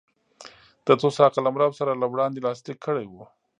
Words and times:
د 0.85 0.87
توسا 1.01 1.25
قلمرو 1.35 1.77
سره 1.79 1.91
له 2.01 2.07
وړاندې 2.13 2.43
لاسلیک 2.45 2.77
کړی 2.85 3.05
و. 3.09 3.15